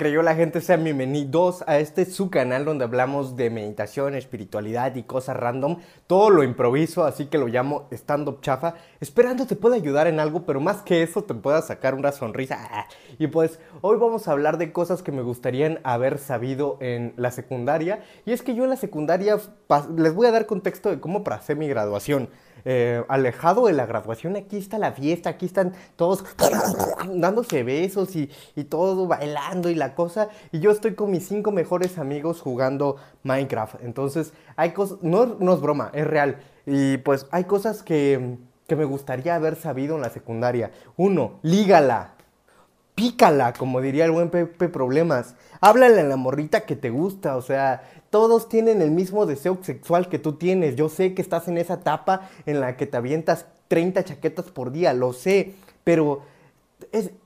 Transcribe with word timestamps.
Creyó 0.00 0.22
la 0.22 0.36
gente, 0.36 0.60
sean 0.60 0.84
bienvenidos 0.84 1.64
a 1.66 1.80
este 1.80 2.04
su 2.04 2.30
canal 2.30 2.64
donde 2.64 2.84
hablamos 2.84 3.34
de 3.34 3.50
meditación, 3.50 4.14
espiritualidad 4.14 4.94
y 4.94 5.02
cosas 5.02 5.36
random. 5.36 5.78
Todo 6.06 6.30
lo 6.30 6.44
improviso, 6.44 7.04
así 7.04 7.26
que 7.26 7.36
lo 7.36 7.48
llamo 7.48 7.88
stand-up 7.90 8.40
chafa, 8.40 8.74
esperando 9.00 9.48
te 9.48 9.56
pueda 9.56 9.74
ayudar 9.74 10.06
en 10.06 10.20
algo, 10.20 10.46
pero 10.46 10.60
más 10.60 10.82
que 10.82 11.02
eso 11.02 11.24
te 11.24 11.34
pueda 11.34 11.62
sacar 11.62 11.96
una 11.96 12.12
sonrisa. 12.12 12.86
Y 13.18 13.26
pues 13.26 13.58
hoy 13.80 13.96
vamos 13.98 14.28
a 14.28 14.30
hablar 14.30 14.56
de 14.56 14.70
cosas 14.70 15.02
que 15.02 15.10
me 15.10 15.22
gustarían 15.22 15.80
haber 15.82 16.18
sabido 16.18 16.78
en 16.78 17.12
la 17.16 17.32
secundaria. 17.32 18.04
Y 18.24 18.30
es 18.30 18.42
que 18.42 18.54
yo 18.54 18.62
en 18.62 18.70
la 18.70 18.76
secundaria 18.76 19.36
les 19.96 20.14
voy 20.14 20.28
a 20.28 20.30
dar 20.30 20.46
contexto 20.46 20.90
de 20.90 21.00
cómo 21.00 21.24
pasé 21.24 21.56
mi 21.56 21.66
graduación. 21.66 22.28
Eh, 22.70 23.02
alejado 23.08 23.64
de 23.64 23.72
la 23.72 23.86
graduación, 23.86 24.36
aquí 24.36 24.58
está 24.58 24.76
la 24.76 24.92
fiesta, 24.92 25.30
aquí 25.30 25.46
están 25.46 25.72
todos 25.96 26.22
dándose 27.14 27.62
besos 27.62 28.14
y, 28.14 28.30
y 28.56 28.64
todo 28.64 29.06
bailando 29.06 29.70
y 29.70 29.74
la 29.74 29.94
cosa. 29.94 30.28
Y 30.52 30.60
yo 30.60 30.70
estoy 30.70 30.94
con 30.94 31.10
mis 31.10 31.26
cinco 31.26 31.50
mejores 31.50 31.96
amigos 31.96 32.42
jugando 32.42 32.96
Minecraft. 33.22 33.76
Entonces, 33.82 34.34
hay 34.56 34.72
cosas, 34.72 34.98
no, 35.00 35.24
no 35.40 35.54
es 35.54 35.62
broma, 35.62 35.90
es 35.94 36.06
real. 36.06 36.40
Y 36.66 36.98
pues 36.98 37.26
hay 37.30 37.44
cosas 37.44 37.82
que, 37.82 38.36
que 38.66 38.76
me 38.76 38.84
gustaría 38.84 39.34
haber 39.34 39.56
sabido 39.56 39.96
en 39.96 40.02
la 40.02 40.10
secundaria. 40.10 40.70
Uno, 40.98 41.38
lígala 41.40 42.17
pícala, 42.98 43.52
como 43.52 43.80
diría 43.80 44.06
el 44.06 44.10
buen 44.10 44.28
Pepe 44.28 44.68
Problemas. 44.68 45.36
Háblale 45.60 46.00
a 46.00 46.04
la 46.04 46.16
morrita 46.16 46.62
que 46.62 46.74
te 46.74 46.90
gusta, 46.90 47.36
o 47.36 47.42
sea, 47.42 47.88
todos 48.10 48.48
tienen 48.48 48.82
el 48.82 48.90
mismo 48.90 49.24
deseo 49.24 49.56
sexual 49.62 50.08
que 50.08 50.18
tú 50.18 50.32
tienes. 50.32 50.74
Yo 50.74 50.88
sé 50.88 51.14
que 51.14 51.22
estás 51.22 51.46
en 51.46 51.58
esa 51.58 51.74
etapa 51.74 52.28
en 52.44 52.60
la 52.60 52.76
que 52.76 52.86
te 52.86 52.96
avientas 52.96 53.46
30 53.68 54.02
chaquetas 54.02 54.46
por 54.46 54.72
día, 54.72 54.94
lo 54.94 55.12
sé, 55.12 55.54
pero 55.84 56.22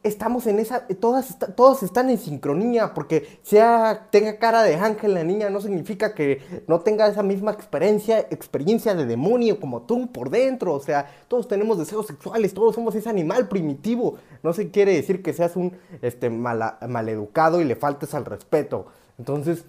estamos 0.03 0.47
en 0.47 0.59
esa, 0.59 0.87
todas, 0.87 1.37
todos 1.55 1.83
están 1.83 2.11
en 2.11 2.19
sincronía, 2.19 2.95
porque 2.95 3.39
sea 3.43 4.09
tenga 4.11 4.39
cara 4.39 4.63
de 4.63 4.75
ángel 4.77 5.15
la 5.15 5.25
niña 5.25 5.51
no 5.51 5.61
significa 5.61 6.15
que 6.15 6.41
no 6.67 6.81
tenga 6.81 7.07
esa 7.07 7.23
misma 7.23 7.53
experiencia, 7.53 8.21
experiencia 8.31 8.95
de 8.95 9.05
demonio 9.05 9.61
como 9.61 9.83
tú 9.83 10.11
por 10.11 10.31
dentro, 10.31 10.75
o 10.75 10.81
sea, 10.81 11.11
todos 11.29 11.49
tenemos 11.49 11.79
deseos 11.79 12.07
sexuales, 12.07 12.55
todos 12.55 12.75
somos 12.75 12.95
ese 12.95 13.09
animal 13.09 13.49
primitivo, 13.49 14.17
no 14.43 14.53
se 14.53 14.71
quiere 14.71 14.95
decir 14.95 15.23
que 15.23 15.33
seas 15.33 15.55
un 15.55 15.73
este, 16.01 16.31
maleducado 16.31 17.61
y 17.61 17.65
le 17.65 17.77
faltes 17.77 18.15
al 18.15 18.25
respeto, 18.25 18.87
entonces 19.19 19.65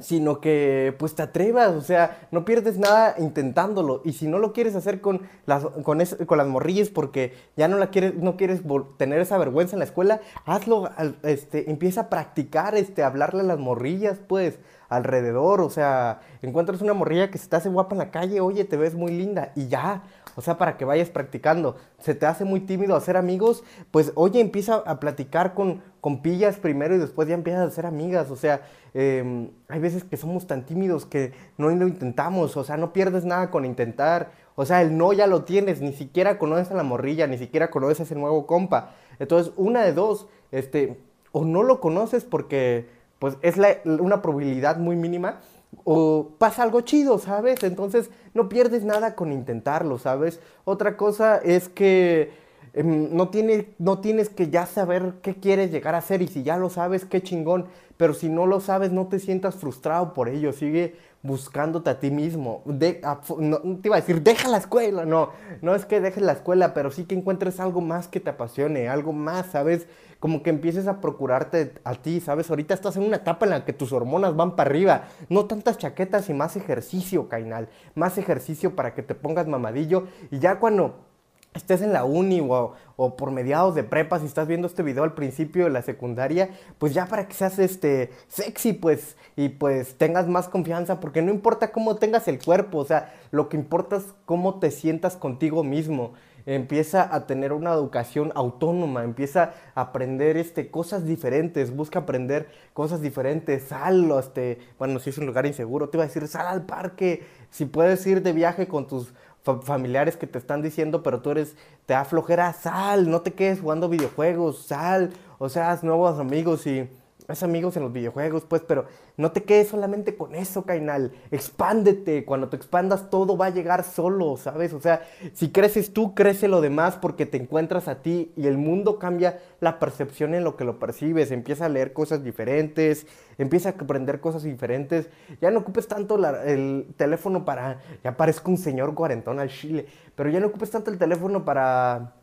sino 0.00 0.40
que 0.40 0.94
pues 0.98 1.14
te 1.14 1.22
atrevas, 1.22 1.74
o 1.74 1.80
sea, 1.80 2.28
no 2.30 2.44
pierdes 2.44 2.78
nada 2.78 3.14
intentándolo. 3.18 4.02
Y 4.04 4.12
si 4.12 4.26
no 4.26 4.38
lo 4.38 4.52
quieres 4.52 4.74
hacer 4.74 5.00
con 5.00 5.22
las, 5.46 5.64
con, 5.64 6.00
con 6.26 6.38
las 6.38 6.46
morrillas 6.46 6.88
porque 6.88 7.34
ya 7.56 7.68
no 7.68 7.78
la 7.78 7.90
quieres, 7.90 8.14
no 8.14 8.36
quieres 8.36 8.62
tener 8.96 9.20
esa 9.20 9.38
vergüenza 9.38 9.74
en 9.74 9.80
la 9.80 9.84
escuela, 9.84 10.20
hazlo, 10.44 10.90
este, 11.22 11.70
empieza 11.70 12.02
a 12.02 12.08
practicar, 12.10 12.74
este, 12.76 13.02
hablarle 13.02 13.40
a 13.40 13.44
las 13.44 13.58
morrillas, 13.58 14.18
pues, 14.26 14.58
alrededor, 14.88 15.60
o 15.60 15.70
sea, 15.70 16.20
encuentras 16.42 16.80
una 16.80 16.94
morrilla 16.94 17.30
que 17.30 17.38
se 17.38 17.48
te 17.48 17.56
hace 17.56 17.68
guapa 17.68 17.94
en 17.94 17.98
la 17.98 18.10
calle, 18.10 18.40
oye, 18.40 18.64
te 18.64 18.76
ves 18.76 18.94
muy 18.94 19.12
linda 19.12 19.52
y 19.54 19.68
ya, 19.68 20.02
o 20.38 20.40
sea, 20.40 20.56
para 20.56 20.76
que 20.76 20.84
vayas 20.84 21.10
practicando. 21.10 21.74
Se 21.98 22.14
te 22.14 22.24
hace 22.24 22.44
muy 22.44 22.60
tímido 22.60 22.94
hacer 22.94 23.16
amigos, 23.16 23.64
pues 23.90 24.12
oye, 24.14 24.40
empieza 24.40 24.76
a 24.86 25.00
platicar 25.00 25.52
con, 25.52 25.82
con 26.00 26.22
pillas 26.22 26.58
primero 26.58 26.94
y 26.94 26.98
después 26.98 27.26
ya 27.26 27.34
empiezas 27.34 27.62
a 27.62 27.66
hacer 27.66 27.86
amigas. 27.86 28.30
O 28.30 28.36
sea, 28.36 28.62
em, 28.94 29.50
hay 29.66 29.80
veces 29.80 30.04
que 30.04 30.16
somos 30.16 30.46
tan 30.46 30.64
tímidos 30.64 31.06
que 31.06 31.32
no 31.56 31.68
lo 31.70 31.88
intentamos. 31.88 32.56
O 32.56 32.62
sea, 32.62 32.76
no 32.76 32.92
pierdes 32.92 33.24
nada 33.24 33.50
con 33.50 33.64
intentar. 33.64 34.30
O 34.54 34.64
sea, 34.64 34.80
el 34.80 34.96
no 34.96 35.12
ya 35.12 35.26
lo 35.26 35.42
tienes, 35.42 35.80
ni 35.80 35.92
siquiera 35.92 36.38
conoces 36.38 36.70
a 36.70 36.74
la 36.74 36.84
morrilla, 36.84 37.26
ni 37.26 37.36
siquiera 37.36 37.68
conoces 37.68 37.98
a 37.98 38.02
ese 38.04 38.14
nuevo 38.14 38.46
compa. 38.46 38.92
Entonces, 39.18 39.52
una 39.56 39.82
de 39.82 39.92
dos, 39.92 40.28
este, 40.52 41.00
o 41.32 41.44
no 41.44 41.64
lo 41.64 41.80
conoces 41.80 42.24
porque 42.24 42.86
pues 43.18 43.36
es 43.42 43.56
una 43.84 44.22
probabilidad 44.22 44.78
muy 44.78 44.96
mínima, 44.96 45.40
o 45.84 46.30
pasa 46.38 46.62
algo 46.62 46.80
chido, 46.80 47.18
¿sabes? 47.18 47.62
Entonces 47.62 48.10
no 48.32 48.48
pierdes 48.48 48.84
nada 48.84 49.14
con 49.14 49.32
intentarlo, 49.32 49.98
¿sabes? 49.98 50.40
Otra 50.64 50.96
cosa 50.96 51.36
es 51.36 51.68
que 51.68 52.30
em, 52.74 53.14
no, 53.14 53.30
no 53.78 53.98
tienes 54.00 54.28
que 54.28 54.48
ya 54.50 54.66
saber 54.66 55.14
qué 55.22 55.34
quieres 55.34 55.70
llegar 55.70 55.94
a 55.94 55.98
hacer 55.98 56.22
y 56.22 56.28
si 56.28 56.42
ya 56.42 56.56
lo 56.56 56.70
sabes, 56.70 57.04
qué 57.04 57.22
chingón, 57.22 57.66
pero 57.96 58.14
si 58.14 58.28
no 58.28 58.46
lo 58.46 58.60
sabes, 58.60 58.92
no 58.92 59.08
te 59.08 59.18
sientas 59.18 59.56
frustrado 59.56 60.14
por 60.14 60.28
ello, 60.28 60.52
sigue 60.52 60.94
buscándote 61.22 61.90
a 61.90 61.98
ti 61.98 62.10
mismo. 62.10 62.62
te 62.78 63.00
iba 63.00 63.96
a 63.96 64.00
decir, 64.00 64.22
deja 64.22 64.48
la 64.48 64.58
escuela, 64.58 65.04
no, 65.04 65.30
no 65.62 65.74
es 65.74 65.84
que 65.84 66.00
dejes 66.00 66.22
la 66.22 66.32
escuela, 66.32 66.74
pero 66.74 66.90
sí 66.90 67.04
que 67.04 67.16
encuentres 67.16 67.58
algo 67.60 67.80
más 67.80 68.08
que 68.08 68.20
te 68.20 68.30
apasione, 68.30 68.88
algo 68.88 69.12
más, 69.12 69.46
¿sabes? 69.46 69.88
Como 70.20 70.42
que 70.42 70.50
empieces 70.50 70.86
a 70.86 71.00
procurarte 71.00 71.74
a 71.84 71.94
ti, 71.94 72.20
¿sabes? 72.20 72.50
Ahorita 72.50 72.74
estás 72.74 72.96
en 72.96 73.02
una 73.02 73.16
etapa 73.16 73.46
en 73.46 73.50
la 73.50 73.64
que 73.64 73.72
tus 73.72 73.92
hormonas 73.92 74.36
van 74.36 74.54
para 74.54 74.70
arriba, 74.70 75.08
no 75.28 75.46
tantas 75.46 75.78
chaquetas 75.78 76.28
y 76.28 76.34
más 76.34 76.56
ejercicio, 76.56 77.28
Cainal, 77.28 77.68
más 77.96 78.16
ejercicio 78.18 78.76
para 78.76 78.94
que 78.94 79.02
te 79.02 79.14
pongas 79.14 79.48
mamadillo 79.48 80.06
y 80.30 80.38
ya 80.38 80.60
cuando 80.60 81.07
estés 81.54 81.82
en 81.82 81.92
la 81.92 82.04
uni 82.04 82.40
o, 82.40 82.74
o, 82.96 83.16
por 83.16 83.30
mediados 83.30 83.74
de 83.74 83.84
prepa, 83.84 84.18
si 84.18 84.26
estás 84.26 84.46
viendo 84.46 84.66
este 84.66 84.82
video 84.82 85.04
al 85.04 85.14
principio 85.14 85.64
de 85.64 85.70
la 85.70 85.82
secundaria, 85.82 86.50
pues 86.78 86.94
ya 86.94 87.06
para 87.06 87.28
que 87.28 87.34
seas 87.34 87.58
este 87.58 88.10
sexy, 88.28 88.72
pues, 88.72 89.16
y 89.36 89.50
pues 89.50 89.96
tengas 89.96 90.28
más 90.28 90.48
confianza, 90.48 91.00
porque 91.00 91.22
no 91.22 91.30
importa 91.30 91.72
cómo 91.72 91.96
tengas 91.96 92.28
el 92.28 92.42
cuerpo, 92.42 92.78
o 92.78 92.84
sea, 92.84 93.14
lo 93.30 93.48
que 93.48 93.56
importa 93.56 93.96
es 93.96 94.14
cómo 94.24 94.58
te 94.58 94.70
sientas 94.70 95.16
contigo 95.16 95.64
mismo. 95.64 96.12
Empieza 96.46 97.14
a 97.14 97.26
tener 97.26 97.52
una 97.52 97.74
educación 97.74 98.32
autónoma, 98.34 99.04
empieza 99.04 99.52
a 99.74 99.82
aprender 99.82 100.38
este, 100.38 100.70
cosas 100.70 101.04
diferentes, 101.04 101.76
busca 101.76 101.98
aprender 101.98 102.48
cosas 102.72 103.02
diferentes, 103.02 103.64
sal, 103.64 104.10
este, 104.18 104.58
bueno, 104.78 104.98
si 104.98 105.10
es 105.10 105.18
un 105.18 105.26
lugar 105.26 105.44
inseguro, 105.44 105.90
te 105.90 105.98
iba 105.98 106.04
a 106.04 106.06
decir, 106.06 106.26
sal 106.26 106.46
al 106.46 106.64
parque, 106.64 107.22
si 107.50 107.66
puedes 107.66 108.06
ir 108.06 108.22
de 108.22 108.32
viaje 108.32 108.66
con 108.66 108.86
tus 108.86 109.12
familiares 109.42 110.16
que 110.16 110.26
te 110.26 110.38
están 110.38 110.62
diciendo, 110.62 111.02
pero 111.02 111.20
tú 111.20 111.30
eres, 111.30 111.56
te 111.86 111.94
da 111.94 112.04
flojera, 112.04 112.52
sal, 112.52 113.10
no 113.10 113.22
te 113.22 113.32
quedes 113.32 113.60
jugando 113.60 113.88
videojuegos, 113.88 114.66
sal, 114.66 115.10
o 115.38 115.48
sea, 115.48 115.70
haz 115.70 115.82
nuevos 115.82 116.18
amigos 116.18 116.66
y 116.66 116.88
haz 117.28 117.42
amigos 117.42 117.76
en 117.76 117.82
los 117.82 117.92
videojuegos, 117.92 118.44
pues, 118.46 118.62
pero 118.66 118.86
no 119.18 119.32
te 119.32 119.44
quedes 119.44 119.68
solamente 119.68 120.16
con 120.16 120.34
eso, 120.34 120.62
Cainal. 120.62 121.12
Expándete. 121.30 122.24
Cuando 122.24 122.48
te 122.48 122.56
expandas, 122.56 123.10
todo 123.10 123.36
va 123.36 123.46
a 123.46 123.50
llegar 123.50 123.84
solo, 123.84 124.36
¿sabes? 124.38 124.72
O 124.72 124.80
sea, 124.80 125.02
si 125.34 125.50
creces 125.50 125.92
tú, 125.92 126.14
crece 126.14 126.48
lo 126.48 126.62
demás 126.62 126.96
porque 126.96 127.26
te 127.26 127.36
encuentras 127.36 127.86
a 127.86 128.02
ti 128.02 128.32
y 128.34 128.46
el 128.46 128.56
mundo 128.56 128.98
cambia 128.98 129.40
la 129.60 129.78
percepción 129.78 130.34
en 130.34 130.42
lo 130.42 130.56
que 130.56 130.64
lo 130.64 130.78
percibes. 130.78 131.30
Empieza 131.30 131.66
a 131.66 131.68
leer 131.68 131.92
cosas 131.92 132.24
diferentes, 132.24 133.06
empieza 133.36 133.68
a 133.68 133.72
aprender 133.72 134.20
cosas 134.20 134.42
diferentes. 134.42 135.10
Ya 135.42 135.50
no 135.50 135.60
ocupes 135.60 135.86
tanto 135.86 136.18
el 136.44 136.86
teléfono 136.96 137.44
para. 137.44 137.80
Ya 138.02 138.16
parezco 138.16 138.50
un 138.50 138.58
señor 138.58 138.94
cuarentón 138.94 139.38
al 139.38 139.50
chile, 139.50 139.86
pero 140.16 140.30
ya 140.30 140.40
no 140.40 140.46
ocupes 140.46 140.70
tanto 140.70 140.90
el 140.90 140.96
teléfono 140.96 141.44
para 141.44 142.14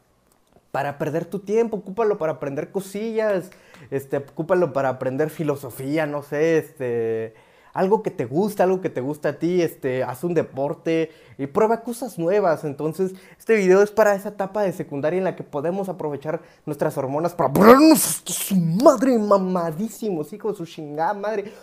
para 0.75 0.97
perder 0.97 1.23
tu 1.23 1.39
tiempo, 1.39 1.77
ocúpalo 1.77 2.17
para 2.17 2.33
aprender 2.33 2.69
cosillas, 2.69 3.49
este, 3.91 4.17
ocúpalo 4.17 4.73
para 4.73 4.89
aprender 4.89 5.29
filosofía, 5.29 6.05
no 6.05 6.21
sé, 6.21 6.57
este, 6.57 7.33
algo 7.71 8.03
que 8.03 8.11
te 8.11 8.25
gusta, 8.25 8.63
algo 8.63 8.81
que 8.81 8.89
te 8.89 8.99
gusta 8.99 9.29
a 9.29 9.33
ti, 9.39 9.61
este, 9.61 10.03
haz 10.03 10.25
un 10.25 10.33
deporte 10.33 11.11
y 11.37 11.47
prueba 11.47 11.79
cosas 11.79 12.19
nuevas. 12.19 12.65
Entonces, 12.65 13.13
este 13.39 13.55
video 13.55 13.81
es 13.81 13.91
para 13.91 14.15
esa 14.15 14.27
etapa 14.27 14.63
de 14.63 14.73
secundaria 14.73 15.17
en 15.17 15.23
la 15.23 15.37
que 15.37 15.43
podemos 15.43 15.87
aprovechar 15.87 16.41
nuestras 16.65 16.97
hormonas 16.97 17.33
para 17.33 17.53
su 17.95 18.55
madre 18.57 19.17
mamadísimos, 19.17 20.33
hijos, 20.33 20.57
su 20.57 20.65
chingada 20.65 21.13
madre. 21.13 21.53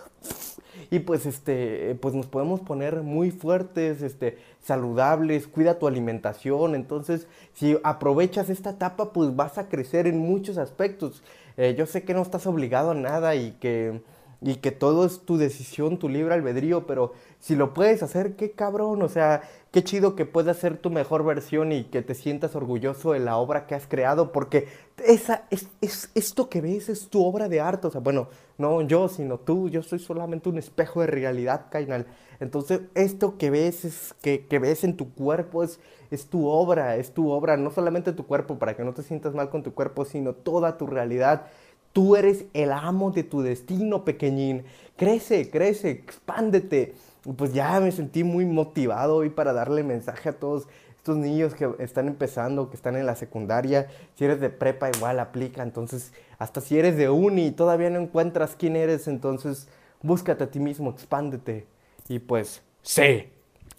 Y 0.90 1.00
pues 1.00 1.26
este, 1.26 1.96
pues 2.00 2.14
nos 2.14 2.26
podemos 2.26 2.60
poner 2.60 3.02
muy 3.02 3.30
fuertes, 3.30 4.02
este, 4.02 4.38
saludables, 4.60 5.46
cuida 5.46 5.78
tu 5.78 5.86
alimentación. 5.86 6.74
Entonces, 6.74 7.26
si 7.52 7.78
aprovechas 7.82 8.50
esta 8.50 8.70
etapa, 8.70 9.12
pues 9.12 9.34
vas 9.34 9.58
a 9.58 9.68
crecer 9.68 10.06
en 10.06 10.18
muchos 10.18 10.58
aspectos. 10.58 11.22
Eh, 11.56 11.74
yo 11.76 11.86
sé 11.86 12.04
que 12.04 12.14
no 12.14 12.22
estás 12.22 12.46
obligado 12.46 12.92
a 12.92 12.94
nada 12.94 13.34
y 13.34 13.52
que 13.52 14.00
y 14.44 14.56
que 14.56 14.72
todo 14.72 15.06
es 15.06 15.20
tu 15.20 15.36
decisión, 15.36 15.98
tu 15.98 16.08
libre 16.08 16.34
albedrío, 16.34 16.86
pero 16.86 17.12
si 17.38 17.54
lo 17.54 17.72
puedes 17.74 18.02
hacer, 18.02 18.34
qué 18.34 18.52
cabrón, 18.52 19.02
o 19.02 19.08
sea, 19.08 19.42
qué 19.70 19.84
chido 19.84 20.16
que 20.16 20.26
puedas 20.26 20.56
ser 20.56 20.78
tu 20.78 20.90
mejor 20.90 21.24
versión 21.24 21.70
y 21.70 21.84
que 21.84 22.02
te 22.02 22.14
sientas 22.14 22.56
orgulloso 22.56 23.12
de 23.12 23.20
la 23.20 23.36
obra 23.36 23.66
que 23.66 23.74
has 23.74 23.86
creado, 23.86 24.32
porque 24.32 24.66
esa 25.06 25.44
es, 25.50 25.68
es 25.80 26.10
esto 26.14 26.48
que 26.48 26.60
ves 26.60 26.88
es 26.88 27.08
tu 27.08 27.24
obra 27.24 27.48
de 27.48 27.60
arte, 27.60 27.86
o 27.86 27.90
sea, 27.90 28.00
bueno, 28.00 28.28
no 28.58 28.82
yo, 28.82 29.08
sino 29.08 29.38
tú, 29.38 29.68
yo 29.68 29.82
soy 29.82 30.00
solamente 30.00 30.48
un 30.48 30.58
espejo 30.58 31.00
de 31.00 31.06
realidad, 31.06 31.66
Kainal. 31.70 32.06
Entonces, 32.40 32.80
esto 32.94 33.38
que 33.38 33.50
ves 33.50 33.84
es 33.84 34.14
que, 34.20 34.46
que 34.46 34.58
ves 34.58 34.82
en 34.82 34.96
tu 34.96 35.14
cuerpo 35.14 35.62
es, 35.62 35.78
es 36.10 36.26
tu 36.26 36.48
obra, 36.48 36.96
es 36.96 37.14
tu 37.14 37.30
obra, 37.30 37.56
no 37.56 37.70
solamente 37.70 38.12
tu 38.12 38.26
cuerpo 38.26 38.58
para 38.58 38.74
que 38.76 38.82
no 38.82 38.92
te 38.92 39.02
sientas 39.02 39.34
mal 39.34 39.48
con 39.48 39.62
tu 39.62 39.74
cuerpo, 39.74 40.04
sino 40.04 40.34
toda 40.34 40.76
tu 40.76 40.86
realidad. 40.88 41.46
Tú 41.92 42.16
eres 42.16 42.44
el 42.54 42.72
amo 42.72 43.10
de 43.10 43.22
tu 43.22 43.42
destino, 43.42 44.04
pequeñín. 44.04 44.64
Crece, 44.96 45.50
crece, 45.50 45.90
expándete. 45.90 46.94
Pues 47.36 47.52
ya 47.52 47.78
me 47.80 47.92
sentí 47.92 48.24
muy 48.24 48.46
motivado 48.46 49.16
hoy 49.16 49.30
para 49.30 49.52
darle 49.52 49.82
mensaje 49.82 50.30
a 50.30 50.32
todos 50.32 50.66
estos 51.02 51.16
niños 51.16 51.54
que 51.54 51.68
están 51.80 52.06
empezando, 52.06 52.70
que 52.70 52.76
están 52.76 52.94
en 52.94 53.06
la 53.06 53.16
secundaria, 53.16 53.88
si 54.16 54.24
eres 54.24 54.40
de 54.40 54.50
prepa 54.50 54.88
igual 54.88 55.18
aplica, 55.18 55.64
entonces 55.64 56.12
hasta 56.38 56.60
si 56.60 56.78
eres 56.78 56.96
de 56.96 57.10
uni 57.10 57.48
y 57.48 57.50
todavía 57.50 57.90
no 57.90 57.98
encuentras 57.98 58.54
quién 58.56 58.76
eres, 58.76 59.08
entonces 59.08 59.66
búscate 60.00 60.44
a 60.44 60.50
ti 60.52 60.60
mismo, 60.60 60.90
expándete 60.90 61.66
y 62.08 62.20
pues, 62.20 62.62
sí. 62.82 63.24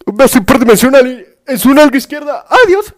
Un 0.06 0.18
beso 0.18 0.40
hiperdimensional 0.40 1.08
y 1.08 1.26
en 1.48 1.58
su 1.58 1.74
nalga 1.74 1.98
izquierda. 1.98 2.46
¡Adiós! 2.50 2.94